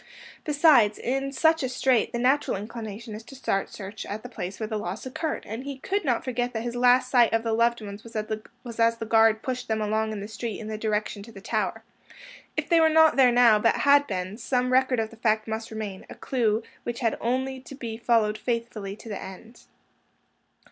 [0.45, 4.59] Besides, in such a strait, the natural inclination is to start search at the place
[4.59, 7.53] where the loss occurred, and he could not forget that his last sight of the
[7.53, 11.31] loved ones was as the guard pushed them along the street in the direction to
[11.31, 11.83] the Tower.
[12.57, 15.69] If they were not there now, but had been, some record of the fact must
[15.69, 19.65] remain, a clew which had only to be followed faithfully to the end.